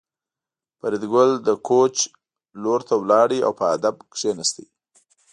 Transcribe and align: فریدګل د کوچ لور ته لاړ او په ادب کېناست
فریدګل 0.79 1.31
د 1.47 1.49
کوچ 1.67 1.95
لور 2.61 2.79
ته 2.87 2.95
لاړ 3.09 3.29
او 3.47 3.51
په 3.59 3.65
ادب 3.75 3.95
کېناست 4.15 4.57